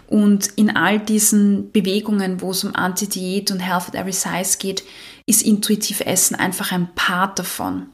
[0.09, 4.83] Und in all diesen Bewegungen, wo es um Anti-Diät und Health at Every Size geht,
[5.27, 7.93] ist intuitiv Essen einfach ein Part davon.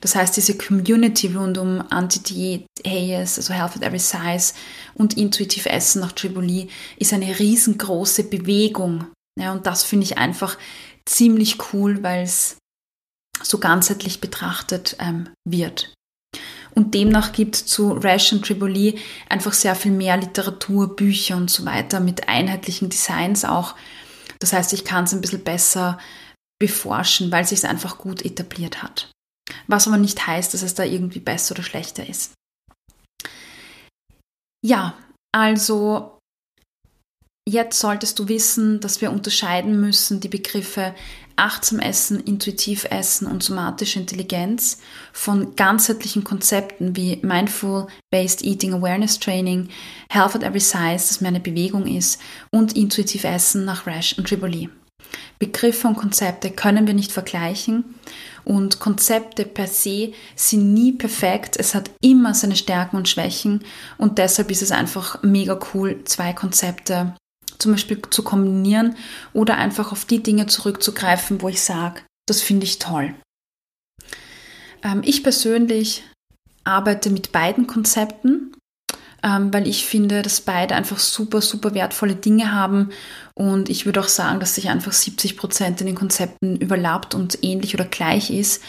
[0.00, 4.54] Das heißt, diese Community rund um Anti-Diät, HAES, also Health at Every Size
[4.94, 9.06] und intuitiv Essen nach Triboli ist eine riesengroße Bewegung.
[9.38, 10.56] Ja, und das finde ich einfach
[11.04, 12.56] ziemlich cool, weil es
[13.42, 15.94] so ganzheitlich betrachtet ähm, wird.
[16.74, 21.50] Und demnach gibt es zu Rash und Triboli einfach sehr viel mehr Literatur, Bücher und
[21.50, 23.74] so weiter mit einheitlichen Designs auch.
[24.38, 25.98] Das heißt, ich kann es ein bisschen besser
[26.60, 29.10] beforschen, weil sich es einfach gut etabliert hat.
[29.66, 32.34] Was aber nicht heißt, dass es da irgendwie besser oder schlechter ist.
[34.64, 34.94] Ja,
[35.32, 36.18] also
[37.48, 40.94] jetzt solltest du wissen, dass wir unterscheiden müssen die Begriffe
[41.40, 44.78] achtsam Essen, intuitiv Essen und somatische Intelligenz
[45.12, 49.68] von ganzheitlichen Konzepten wie Mindful Based Eating Awareness Training,
[50.10, 54.28] Health at Every Size, das mehr eine Bewegung ist, und intuitiv Essen nach Rash und
[54.28, 54.68] Triboli.
[55.38, 57.84] Begriffe und Konzepte können wir nicht vergleichen
[58.44, 61.56] und Konzepte per se sind nie perfekt.
[61.58, 63.64] Es hat immer seine Stärken und Schwächen
[63.96, 67.14] und deshalb ist es einfach mega cool, zwei Konzepte
[67.60, 68.96] zum Beispiel zu kombinieren
[69.32, 73.14] oder einfach auf die Dinge zurückzugreifen, wo ich sage, das finde ich toll.
[74.82, 76.04] Ähm, ich persönlich
[76.64, 78.52] arbeite mit beiden Konzepten,
[79.22, 82.90] ähm, weil ich finde, dass beide einfach super, super wertvolle Dinge haben.
[83.34, 87.42] Und ich würde auch sagen, dass sich einfach 70 Prozent in den Konzepten überlappt und
[87.42, 88.62] ähnlich oder gleich ist.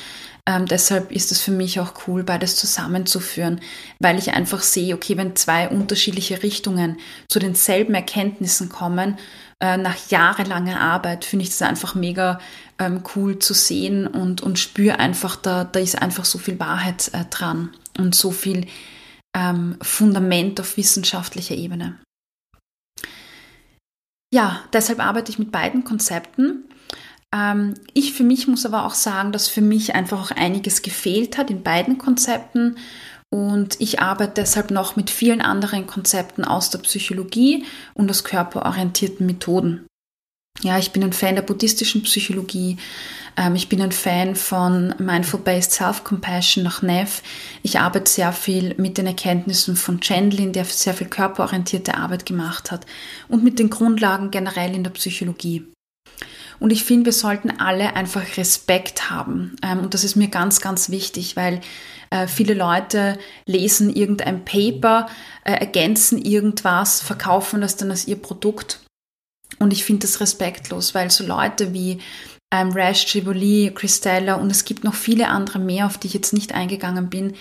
[0.47, 3.61] Ähm, deshalb ist es für mich auch cool, beides zusammenzuführen,
[3.99, 6.97] weil ich einfach sehe, okay, wenn zwei unterschiedliche Richtungen
[7.29, 9.17] zu denselben Erkenntnissen kommen,
[9.59, 12.39] äh, nach jahrelanger Arbeit, finde ich das einfach mega
[12.79, 17.11] ähm, cool zu sehen und, und spüre einfach, da, da ist einfach so viel Wahrheit
[17.13, 18.65] äh, dran und so viel
[19.35, 21.99] ähm, Fundament auf wissenschaftlicher Ebene.
[24.33, 26.65] Ja, deshalb arbeite ich mit beiden Konzepten
[27.93, 31.49] ich für mich muss aber auch sagen, dass für mich einfach auch einiges gefehlt hat
[31.49, 32.77] in beiden Konzepten.
[33.29, 37.63] Und ich arbeite deshalb noch mit vielen anderen Konzepten aus der Psychologie
[37.93, 39.85] und aus körperorientierten Methoden.
[40.61, 42.75] Ja, ich bin ein Fan der buddhistischen Psychologie.
[43.37, 47.23] Ähm, ich bin ein Fan von Mindful-Based Self-Compassion nach Neff.
[47.63, 52.69] Ich arbeite sehr viel mit den Erkenntnissen von Chandlin, der sehr viel körperorientierte Arbeit gemacht
[52.69, 52.85] hat
[53.29, 55.65] und mit den Grundlagen generell in der Psychologie.
[56.59, 59.55] Und ich finde, wir sollten alle einfach Respekt haben.
[59.63, 61.61] Ähm, und das ist mir ganz, ganz wichtig, weil
[62.09, 65.07] äh, viele Leute lesen irgendein Paper,
[65.43, 68.79] äh, ergänzen irgendwas, verkaufen das dann als ihr Produkt.
[69.59, 71.99] Und ich finde das respektlos, weil so Leute wie
[72.51, 76.33] ähm, Rash, Triboli, Christella und es gibt noch viele andere mehr, auf die ich jetzt
[76.33, 77.33] nicht eingegangen bin,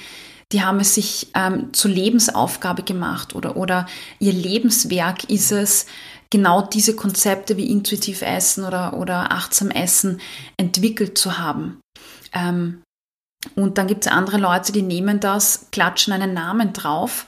[0.52, 3.86] die haben es sich ähm, zur Lebensaufgabe gemacht oder, oder
[4.18, 5.86] ihr Lebenswerk ist es,
[6.30, 10.20] genau diese Konzepte wie intuitiv Essen oder, oder achtsam Essen
[10.56, 11.80] entwickelt zu haben.
[12.32, 12.82] Ähm,
[13.54, 17.26] und dann gibt es andere Leute, die nehmen das, klatschen einen Namen drauf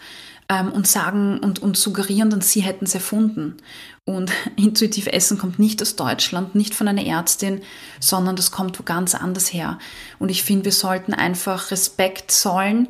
[0.48, 3.56] ähm, und sagen und, und suggerieren dann, sie hätten es erfunden.
[4.04, 7.62] Und intuitiv Essen kommt nicht aus Deutschland, nicht von einer Ärztin,
[7.98, 9.78] sondern das kommt wo ganz anders her.
[10.18, 12.88] Und ich finde, wir sollten einfach Respekt zollen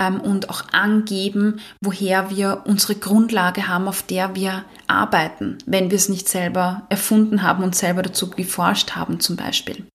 [0.00, 5.96] ähm, und auch angeben, woher wir unsere Grundlage haben, auf der wir arbeiten, wenn wir
[5.96, 9.86] es nicht selber erfunden haben und selber dazu geforscht haben zum Beispiel.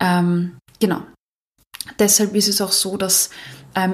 [0.00, 1.02] Ähm, genau.
[1.98, 3.30] Deshalb ist es auch so, dass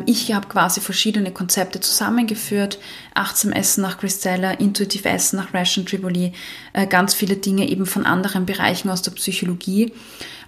[0.04, 2.78] ich habe quasi verschiedene Konzepte zusammengeführt.
[3.14, 6.32] Achtsam Essen nach Christella, Intuitiv Essen nach Ration Triboli,
[6.74, 9.92] äh, ganz viele Dinge eben von anderen Bereichen aus der Psychologie.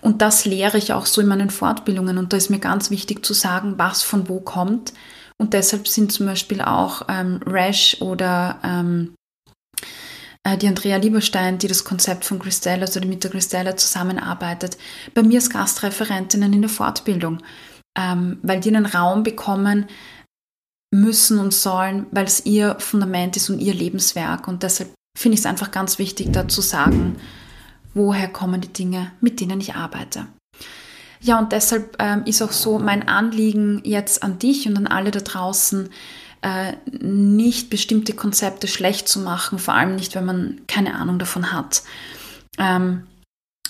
[0.03, 2.19] Und das lehre ich auch so in meinen Fortbildungen.
[2.19, 4.93] Und da ist mir ganz wichtig zu sagen, was von wo kommt.
[5.39, 9.15] Und deshalb sind zum Beispiel auch ähm, Rash oder ähm,
[10.45, 14.77] äh, die Andrea Lieberstein, die das Konzept von Christella, also mit der Christella zusammenarbeitet,
[15.15, 17.39] bei mir als Gastreferentinnen in der Fortbildung
[17.97, 19.87] ähm, weil die einen Raum bekommen
[20.95, 24.47] müssen und sollen, weil es ihr Fundament ist und ihr Lebenswerk.
[24.47, 27.17] Und deshalb finde ich es einfach ganz wichtig, da zu sagen,
[27.95, 30.27] woher kommen die Dinge, mit denen ich arbeite.
[31.21, 35.11] Ja, und deshalb ähm, ist auch so mein Anliegen jetzt an dich und an alle
[35.13, 35.89] da draußen,
[36.43, 41.53] äh, nicht bestimmte Konzepte schlecht zu machen, vor allem nicht, wenn man keine Ahnung davon
[41.53, 41.85] hat.
[42.59, 43.07] Ähm,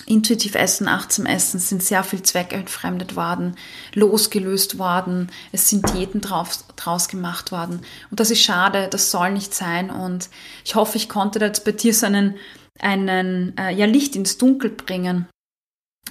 [0.05, 3.55] Intuitiv Essen, achtsam Essen sind sehr viel zweckentfremdet worden,
[3.93, 7.81] losgelöst worden, es sind Diäten drauf, draus gemacht worden.
[8.11, 9.89] Und das ist schade, das soll nicht sein.
[9.89, 10.29] Und
[10.65, 12.35] ich hoffe, ich konnte da jetzt bei dir so einen,
[12.79, 15.27] einen äh, ja, Licht ins Dunkel bringen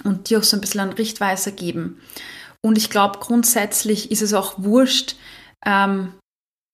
[0.03, 2.01] und dir auch so ein bisschen einen Richtweiser geben.
[2.61, 5.17] Und ich glaube, grundsätzlich ist es auch wurscht,
[5.65, 6.13] ähm,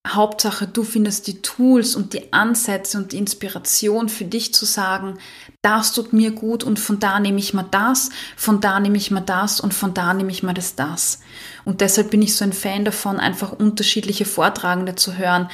[0.08, 5.20] Hauptsache, du findest die Tools und die Ansätze und die Inspiration für dich zu sagen,
[5.62, 9.12] das tut mir gut und von da nehme ich mal das, von da nehme ich
[9.12, 11.20] mal das und von da nehme ich mal das das.
[11.66, 15.50] Und deshalb bin ich so ein Fan davon, einfach unterschiedliche Vortragende zu hören,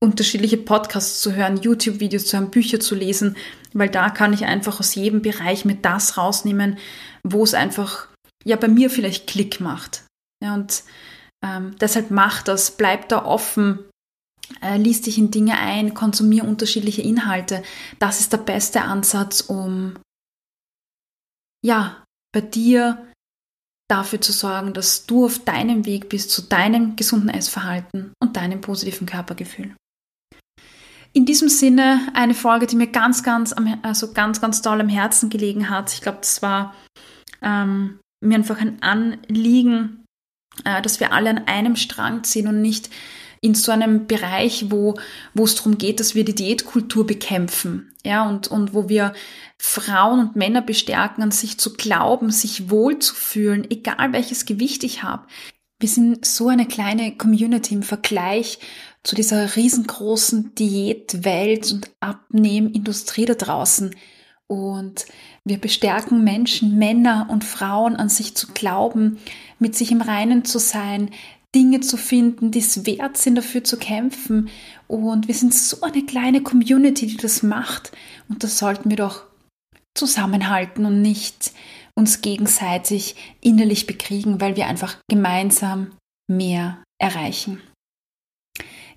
[0.00, 3.36] unterschiedliche Podcasts zu hören, YouTube-Videos zu hören, Bücher zu lesen,
[3.72, 6.78] weil da kann ich einfach aus jedem Bereich mit das rausnehmen,
[7.24, 8.08] wo es einfach
[8.44, 10.04] ja bei mir vielleicht Klick macht.
[10.42, 10.84] Ja, und
[11.44, 13.84] ähm, deshalb mach das, bleib da offen,
[14.62, 17.62] äh, lies dich in Dinge ein, konsumier unterschiedliche Inhalte.
[17.98, 19.98] Das ist der beste Ansatz, um
[21.64, 23.06] ja, bei dir
[23.90, 28.60] dafür zu sorgen, dass du auf deinem Weg bist zu deinem gesunden Essverhalten und deinem
[28.60, 29.74] positiven Körpergefühl.
[31.14, 35.30] In diesem Sinne eine Folge, die mir ganz, ganz, also ganz, ganz toll am Herzen
[35.30, 35.92] gelegen hat.
[35.92, 36.74] Ich glaube, das war
[37.40, 40.04] ähm, mir einfach ein Anliegen,
[40.64, 42.90] dass wir alle an einem Strang ziehen und nicht
[43.40, 44.94] in so einem Bereich, wo,
[45.34, 49.12] wo es darum geht, dass wir die Diätkultur bekämpfen, ja, und, und wo wir
[49.58, 55.26] Frauen und Männer bestärken, an sich zu glauben, sich wohlzufühlen, egal welches Gewicht ich habe.
[55.80, 58.58] Wir sind so eine kleine Community im Vergleich
[59.04, 63.94] zu dieser riesengroßen Diätwelt und Abnehmindustrie da draußen.
[64.48, 65.06] Und
[65.48, 69.18] wir bestärken Menschen, Männer und Frauen an sich zu glauben,
[69.58, 71.10] mit sich im Reinen zu sein,
[71.54, 74.50] Dinge zu finden, die es wert sind, dafür zu kämpfen.
[74.86, 77.92] Und wir sind so eine kleine Community, die das macht.
[78.28, 79.24] Und das sollten wir doch
[79.96, 81.52] zusammenhalten und nicht
[81.94, 85.92] uns gegenseitig innerlich bekriegen, weil wir einfach gemeinsam
[86.30, 87.60] mehr erreichen.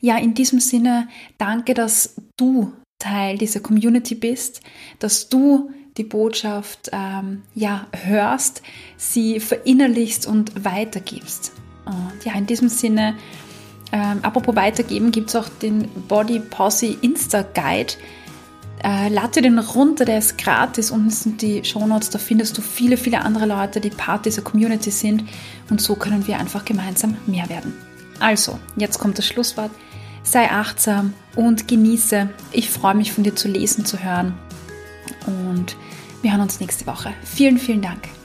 [0.02, 4.62] Ja, in diesem Sinne, danke, dass du Teil dieser Community bist,
[5.00, 8.62] dass du die Botschaft ähm, ja hörst,
[8.98, 11.54] sie verinnerlichst und weitergibst.
[11.86, 13.16] Und ja, in diesem Sinne,
[13.92, 17.94] ähm, apropos weitergeben, gibt es auch den Body Posse Insta Guide.
[18.84, 20.92] Äh, lade dir den runter, der ist gratis.
[20.92, 24.92] Unten sind die Shownotes, da findest du viele, viele andere Leute, die Part dieser Community
[24.92, 25.24] sind.
[25.70, 27.74] Und so können wir einfach gemeinsam mehr werden.
[28.20, 29.72] Also, jetzt kommt das Schlusswort.
[30.24, 32.30] Sei achtsam und genieße.
[32.52, 34.34] Ich freue mich von dir zu lesen, zu hören.
[35.28, 35.76] Und
[36.22, 37.14] wir hören uns nächste Woche.
[37.24, 38.21] Vielen, vielen Dank.